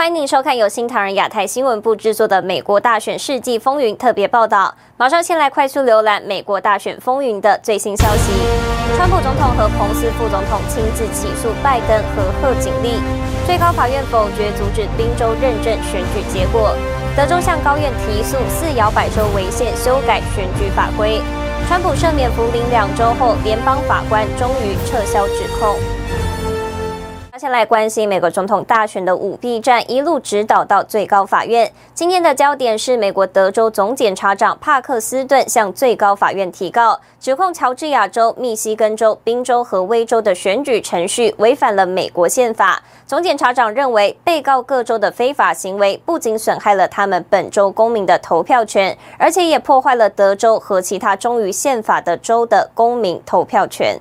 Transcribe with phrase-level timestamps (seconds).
[0.00, 4.74] 欢迎您收看由新唐人亚太新闻部制作的《美国大选世纪风云》特别报道。
[4.96, 8.32] 马上先来快速浏览美国大选风云的最新消息。
[8.96, 12.94] 川普总统和彭斯副总统亲自起诉拜登和贺锦丽。
[13.44, 16.74] 最高法院否决阻止宾州认证选举结果。
[17.14, 21.20] 德州向高院提诉四摇摆州违宪修改选举法规。
[21.68, 25.76] 川普赦免福林两周后，联邦法官终于撤销指控。
[27.40, 31.72] 先来关心美国总统大选的舞弊战，一路指导到最高法院。
[31.94, 42.82] 今天的焦点是美国德州总检察长帕克斯顿向最高法院提告，指控乔治亚州、密西根州、宾州和威州的选举程序违反了美国宪法。
[43.06, 53.98] 总检察长认为，被告各州的非法行为不仅损害了他们本州公民的投票权，而且也破坏了德州和其他忠于宪法的州的公民投票权。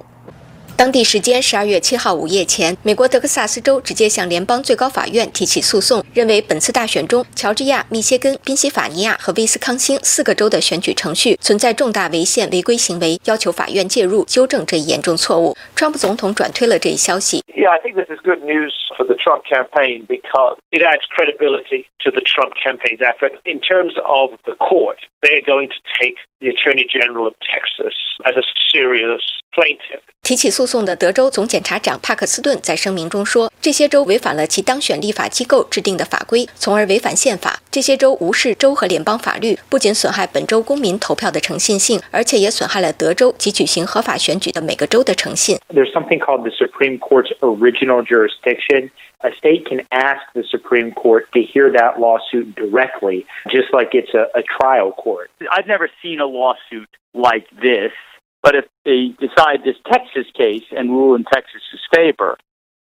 [0.80, 15.54] 当地时间十二月七号午夜前，美国德克萨斯州直接向联邦最高法院提起诉讼，认为本次大选中，乔治亚、密歇根、宾夕法尼亚和威斯康星四个州的选举程序存在重大违宪违规行为，要求法院介入纠正这一严重错误。
[15.76, 17.44] 川普总统转推了这一消息。
[17.54, 22.10] Yeah, I think this is good news for the Trump campaign because it adds credibility to
[22.10, 23.34] the Trump campaign's effort.
[23.44, 27.92] In terms of the court, they are going to take the Attorney General of Texas
[28.24, 29.20] as a serious
[29.52, 30.00] plaintiff.
[30.22, 37.61] 提起诉讼的德州总检察长帕克斯顿在声明中说，这些州违反了其当选立法机构制定的法规，从而违反宪法。
[37.71, 45.59] 这些州无视州和联邦法律，不仅损害本州公民投票的诚信性，而且也损害了德州及举行合法选举的每个州的诚信。
[45.69, 48.91] There's something called the Supreme Court's original jurisdiction.
[49.21, 54.13] A state can ask the Supreme Court to hear that lawsuit directly, just like it's
[54.13, 55.31] a, a trial court.
[55.51, 57.93] I've never seen a lawsuit like this.
[58.42, 62.38] but if they decide this Texas case and rule in Texas's favor,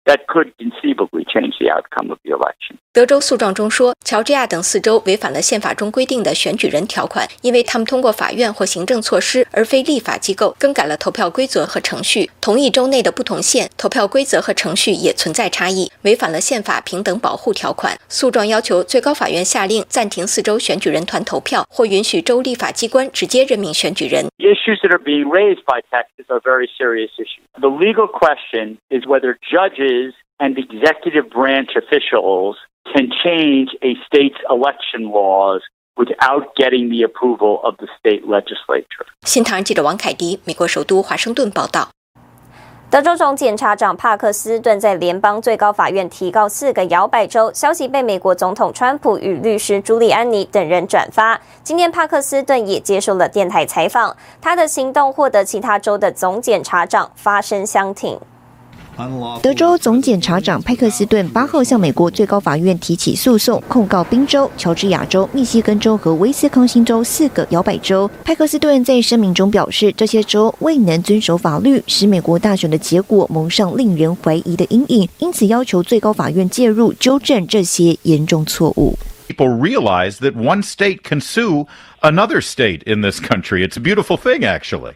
[0.09, 2.77] that could conceivably change the outcome of the election.
[2.95, 12.29] 德州诉状中说，乔治亚等四州违反了宪法中规定的选举人条款，因为他们通过法院或行政措施，而非立法机构，更改了投票规则和程序。
[12.41, 17.97] 同一州内的不同县投票规则和程序也存在差异，违反了宪法平等保护条款。
[18.09, 24.27] 诉状要求最高法院下令暂停四州选举人团投票，或允许州立法机关直接任命选举人。
[24.39, 27.45] Issues that are being raised by Texas are very serious issues.
[27.61, 29.98] The legal question is whether judges
[30.39, 32.57] and executive branch officials
[32.93, 35.61] can change a state's election laws
[35.97, 39.07] without getting the approval of the state legislature.
[39.23, 41.89] 新唐人记者王凯迪，美国首都华盛顿报道。
[42.91, 51.39] 德州总检察长帕克斯顿在联邦最高法院提告四个摇摆州，消息被美国总统川普与律师朱利安尼等人转发。
[51.63, 58.19] 今天，帕克斯顿也接受了电台采访，他的行动获得其他州的总检察长发声相挺。
[59.43, 68.11] 德州总检察长派克斯顿八号向美国最高法院提起诉讼，控告宾州、乔治亚州、密西根州和威斯康星州四个摇摆州。
[68.25, 78.99] 派克斯顿在声明中表示，这些州未能遵守法律，使美国大选的结果蒙上令人怀疑的阴影，因此要求最高法院介入纠正这些严重错误。
[79.29, 81.67] People realize that one state can sue
[82.01, 83.65] another state in this country.
[83.65, 84.95] It's a beautiful thing, actually.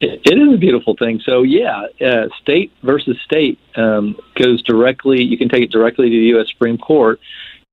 [0.00, 1.20] It is a beautiful thing.
[1.24, 6.16] So, yeah, uh, state versus state um, goes directly, you can take it directly to
[6.16, 6.48] the U.S.
[6.48, 7.20] Supreme Court.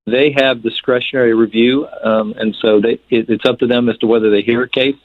[0.05, 4.07] They have discretionary review, um, and so they, it, it's up to them as to
[4.07, 4.95] whether they hear a case.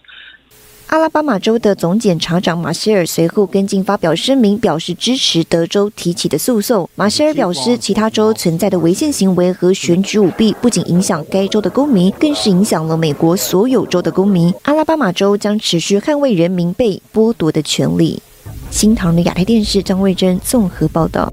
[0.92, 6.86] 阿拉巴马州的总检察长马歇尔随后跟进发表声明，表示支持德州提起的诉讼。
[6.94, 14.52] 马歇尔表示，其他州存在的违宪行为和选举舞弊，不仅影响该州的公民，更是影响了美国所有州的公民。
[14.64, 18.20] 阿拉巴马州将持续捍卫人民被剥夺的权利。
[18.70, 21.32] 新唐的亚太电视张卫珍综合报道。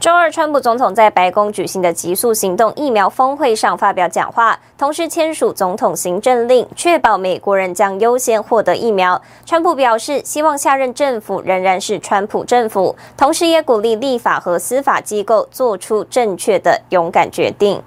[0.00, 9.20] 周二，川普总统在白宫举行的极速行动疫苗峰会上发表讲话，同时签署总统行政令，确保美国人将优先获得疫苗。
[9.44, 17.82] 川普表示，希望下任政府仍然是川普政府，同时也鼓励立法和司法机构做出正确的勇敢决定。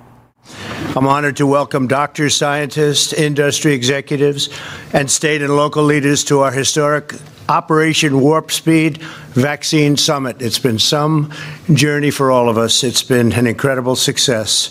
[0.93, 4.49] I'm honored to welcome doctors, scientists, industry executives,
[4.91, 7.15] and state and local leaders to our historic
[7.47, 8.99] Operation Warp Speed
[9.35, 10.37] Vaccine Summit.
[10.39, 11.29] It's been some
[11.73, 12.83] journey for all of us.
[12.83, 14.67] It's been an incredible success.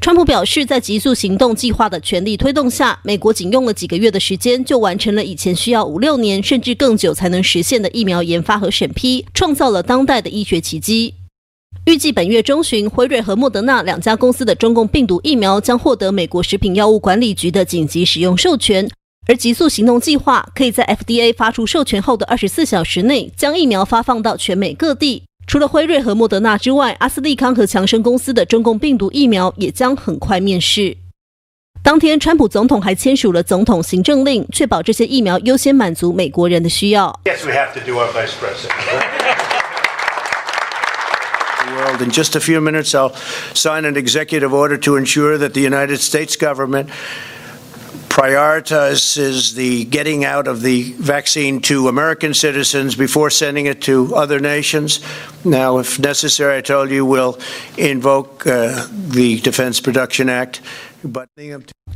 [0.00, 11.14] 川普表示，在极速行动计划的全力推动下，美国仅用了几个月的时间，就完成了以前需要五六年甚至更久才能实现的疫苗研发和审批，创造了当代的医学奇迹。
[11.84, 18.88] 预计本月中旬，辉瑞和莫德纳两家公司的中共病毒疫苗将获得美国食品药物管理局的紧急使用授权。
[19.28, 25.22] 而极速行动计划可以在 FDA 发出授权后的二十四小时内，将疫苗发放到全美各地。
[25.46, 30.96] 除了辉瑞和莫德纳之外，阿斯利康和强生公司的中共病毒疫苗也将很快面世。
[31.82, 37.20] 当天，川普总统还签署了总统行政令，确保这些疫苗优先满足美国人的需要。
[37.26, 38.72] Yes, we have to do our vice president.
[41.76, 42.00] World.
[42.02, 43.12] In just a few minutes, I'll
[43.52, 46.86] sign an executive order to ensure that the United States government
[48.17, 54.39] prioritizes the getting out of the vaccine to American citizens before sending it to other
[54.39, 54.99] nations.
[55.43, 57.37] Now, if necessary, I told you we'll
[57.77, 60.61] invoke uh, the Defense Production Act.
[61.03, 61.27] But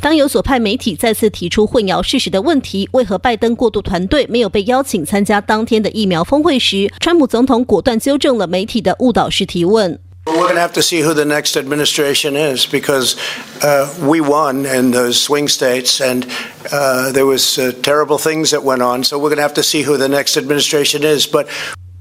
[0.01, 9.97] 当有所派媒体再次提出混淆事实的问题，为何拜登过渡团队没有被邀请参加当天的疫苗峰会时，川普总统果断纠正了媒体的误导式提问。
[10.25, 13.15] We're going to have to see who the next administration is because
[13.63, 16.25] uh, we won in those swing states and
[16.71, 19.05] uh, there was uh, terrible things that went on.
[19.05, 21.25] So we're going to have to see who the next administration is.
[21.25, 21.47] But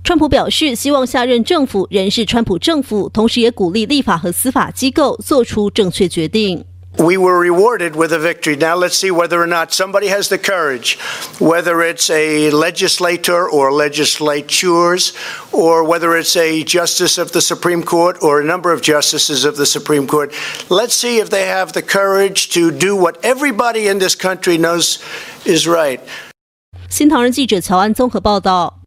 [0.02, 6.64] 川普表示，希望下任政府仍是川普政府，同时也鼓励立法和司法机构做出正确决定。
[6.98, 8.56] we were rewarded with a victory.
[8.56, 10.98] Now let's see whether or not somebody has the courage,
[11.38, 15.12] whether it's a legislator or legislatures,
[15.52, 19.56] or whether it's a justice of the Supreme Court or a number of justices of
[19.56, 20.32] the Supreme Court.
[20.70, 25.02] Let's see if they have the courage to do what everybody in this country knows
[25.44, 26.00] is right.
[26.88, 28.79] 新唐人记者乔安综合报道。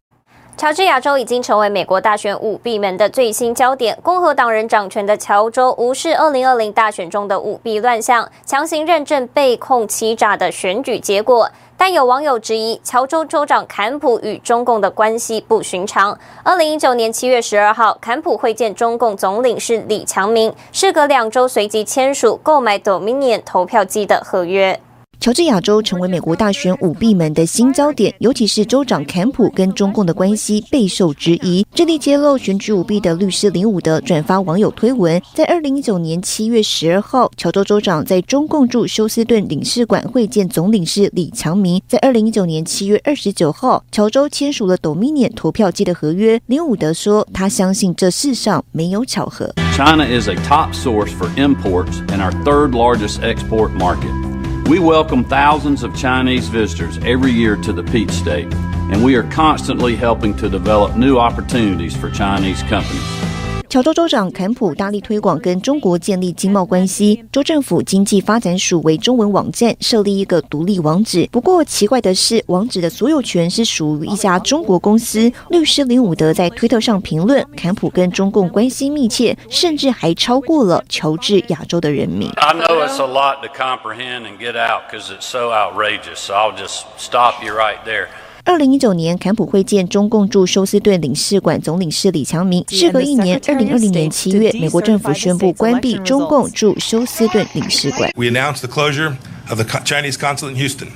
[0.57, 3.99] 乔治亚州已经成为美国大选舞弊门的最新焦点。
[4.03, 11.51] 共和党人掌权的乔州无视2020大选中的舞弊乱象，强行认证被控欺诈的选举结果。
[11.77, 16.17] 但有网友质疑，乔州州长坎普与中共的关系不寻常。
[16.45, 24.81] 2019年7月12号，坎普会见中共总领事李强明，事隔两周随即签署购买 Dominion 投票机的合约。
[25.21, 31.67] 乔治亚州成为美国大选舞弊门的新焦点，尤其是州长坎普跟中共的关系备受质疑。
[31.75, 41.81] 致力揭露选举舞弊的律师林伍德转发网友推文，在二零一九年七月十二号，乔州州长在中共驻休斯顿领事馆会见总领事李强明。
[41.89, 46.41] 在二零一九年七月二十九号，乔州签署了 Dominion 投票机的合约。
[46.47, 49.53] 林伍德说，他相信这世上没有巧合。
[49.75, 54.24] China is a top source for imports and our third largest export market.
[54.69, 59.31] We welcome thousands of Chinese visitors every year to the Peach State, and we are
[59.31, 63.34] constantly helping to develop new opportunities for Chinese companies.
[63.75, 71.29] 乔州州长坎普大力推广跟中国建立经贸关系，州政府经济发展署为中文网站设立一个独立网址。
[71.33, 75.29] 不过奇怪的是，网址的所有权是属于一家中国公司。
[75.51, 82.31] 律师林伍德在推特上评论，坎普跟中共关系密切，甚至还超过了乔治亚州的人民。
[82.37, 86.57] I know it's a lot to comprehend and get out because it's so outrageous, so I'll
[86.57, 88.07] just stop you right there.
[88.47, 92.63] 二零一九年，坎普会见中共驻休斯顿领事馆总领事李强明。
[92.69, 98.11] 事隔一年，二零二零年七月，美国政府宣布关闭中共驻休斯顿领事馆。
[98.15, 99.17] We announced the closure
[99.49, 100.89] of the Chinese consulate in Houston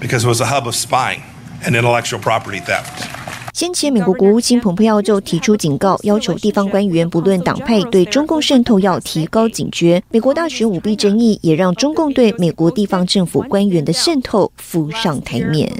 [0.00, 1.22] because it was a hub of spying
[1.64, 3.21] and intellectual property theft.
[3.52, 10.02] 先前，美国国务卿蓬佩奥就提出警告，要求地方官员不论党派，对中共渗透要提高警觉。
[10.10, 15.70] 美国大选舞弊争议也让中共对美国地方政府官员的渗透浮上台面。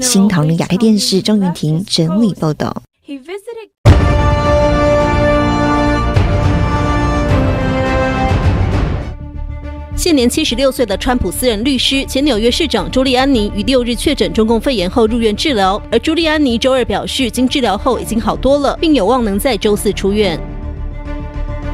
[0.00, 2.82] 新唐人亚太电视张云婷整理报道。
[10.08, 20.40] 现年七十六岁的川普私人律师、前纽约市长朱利安尼于六日确诊中共肺炎后入院治疗，而朱利安尼周二表示，经治疗后已经好多了，并有望能在周四出院。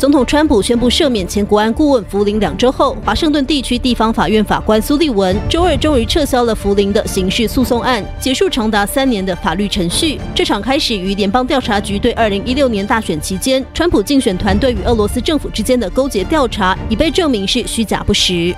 [0.04, 10.20] 总统川普宣布赦免前国安顾问福林两周后，华盛顿地区地方法院法官苏利文周二终于撤销了福林的刑事诉讼案，结束长达三年的法律程序。
[10.34, 18.54] 这场开始于联邦调查局对二零一六年大选期间川普竞选团队与俄罗斯政府之间的勾结调查，已被证明是虚假不实。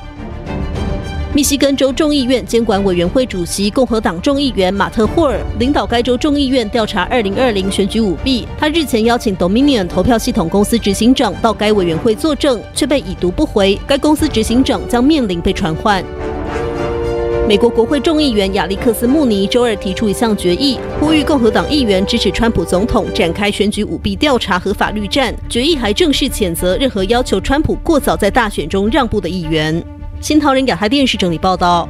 [1.37, 8.49] 密西根州众议院监管委员会主席共和党众议员马特·霍尔领导该州众议院调查2020选举舞弊。
[8.57, 13.79] 他日前邀请 Dominion 投票系统公司执行长到该委员会作证，却被已读不回。
[13.87, 16.03] 该公司执行长将面临被传唤。
[17.47, 25.35] 美国国会众议员亚历克斯·穆尼周二提出一项决议，呼吁共和党议员支持川普总统展开选举舞弊调查和法律战。
[25.51, 29.85] 决议还正式谴责任何要求川普过早在大选中让步的议员。
[30.21, 31.89] 新唐人亚太电视整理报道：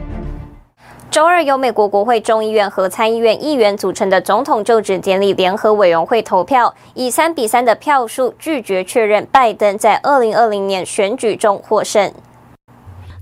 [1.10, 12.12] 周二由美国国会众议院和参议院议员组成的总统就职典礼联合委员会投票，以三比三的票数拒绝确认拜登在二零二零年选举中获胜。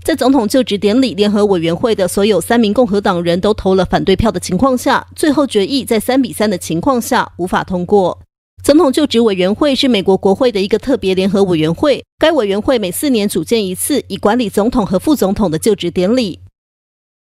[0.02, 8.18] 在总统就职典礼联合委员会的所有三名共和党人都投了反对票的情况下，最后决议在三比三的情况下无法通过。
[8.64, 16.40] 总统就职委员会是美国国会的一个特别联合委员会，该委员会每四年组建一次，以管理总统和副总统的就职典礼。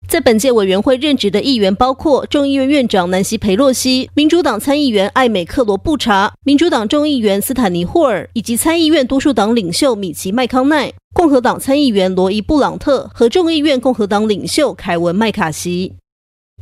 [0.08, 10.94] 在本届委员会任职的议员包括众议院院长南希·裴洛西、民主党参议员艾美克罗布查、民主党众议员斯坦尼霍尔以及参议院多数党领袖米奇·麦康奈。
[11.14, 15.94] 共和党参议员罗伊·布朗特和众议院共和党领袖凯文·麦卡锡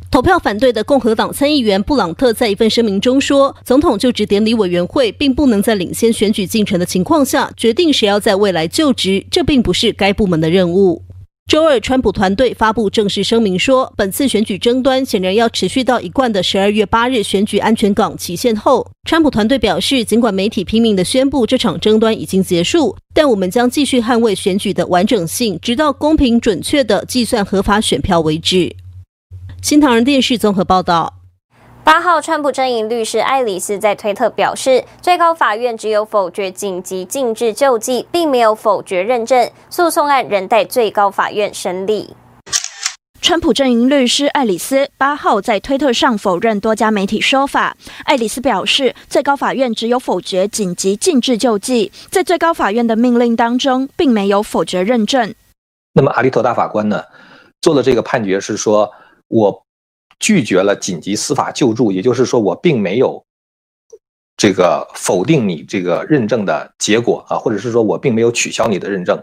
[0.10, 11.04] 投票反对的共和党参议员布朗特在一份声明中说：“总统就职典礼委员会并不能在领先选举进程的情况下决定谁要在未来就职，这并不是该部门的任务。”
[11.48, 18.90] 周二，川普团队发布正式声明说，本次选举争端显然要持续到一贯的十二月八日选举安全港期限后。
[19.06, 28.74] 川普团队表示，尽管媒体拼命地宣布这场争端已经结束，但我们将继续捍卫选举的完整性，直到公平准确的计算合法选票为止。
[29.62, 31.14] 新唐人电视综合报道。
[31.84, 42.16] 八号，川普阵营律师艾里斯在推特表示，最高法院只有否决紧急禁制救济，并没有否决认证，诉讼案仍待最高法院审理。
[43.22, 47.78] 川普阵营律师艾里斯八号在推特上否认多家媒体说法。
[48.06, 55.34] 艾里斯表示，最高法院只有否决紧急禁制救济，在最高法院的命令当中，并没有否决认证。
[55.94, 57.04] 那么，阿利托大法官呢，
[57.62, 58.92] 做的这个判决是说，
[59.32, 59.66] 我。
[60.20, 63.26] 拒绝了紧急司法救助，也就是说，我并没有
[64.38, 69.20] 这个否定你这个认证的结果啊，或者是说我并没有取消你的认证。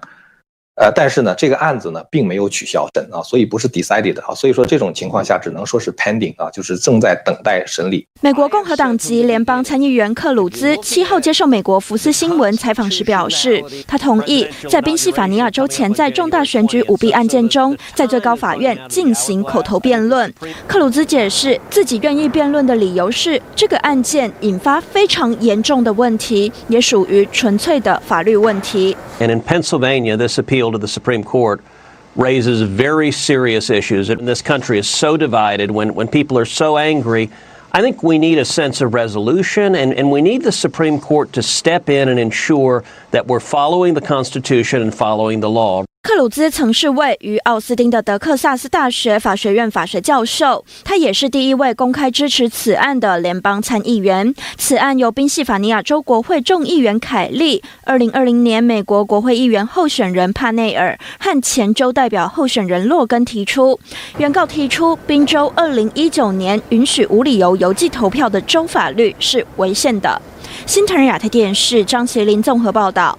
[0.81, 8.07] 呃，但是呢，这个案子呢，并没有取消审啊，所以不是 decided 啊，所以说这种情况下只能说是 pending 啊，就是正在等待审理。
[8.21, 20.33] 美国共和党籍联邦参议员克鲁兹七号接受美国福斯新闻采访时表示，他同意在宾夕法尼亚州潜在重大选举舞弊案件中，在最高法院进行口头辩论。
[20.69, 28.97] 克鲁兹解释自己愿意辩论的理由是，这个案件引发非常严重的问题，也属于纯粹的法律问题。
[29.21, 31.63] And in Pennsylvania, this appeal to the Supreme Court
[32.15, 34.11] raises very serious issues.
[34.11, 37.31] And this country is so divided when, when people are so angry.
[37.73, 41.33] I think we need a sense of resolution, and, and we need the Supreme Court
[41.35, 45.85] to step in and ensure that we're following the Constitution and following the law.
[46.01, 54.33] 克鲁兹曾是位于奥斯汀的德克萨斯大学法学院法学教授，他也是第一位公开支持此案的联邦参议员。
[54.57, 63.79] 此案由宾夕法尼亚州国会众议员凯利、二零二零年美国国会议员候选人帕内尔和前州代表候选人洛根提出。
[64.17, 70.21] 原告提出，宾州二零一九年允许无理由邮寄投票的州法律是违宪的。
[70.65, 73.19] 新唐人亚太电视张麒麟综合报道。